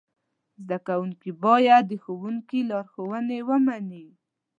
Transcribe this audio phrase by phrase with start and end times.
[0.63, 4.07] زده کوونکي باید د ښوونکي لارښوونې ومني.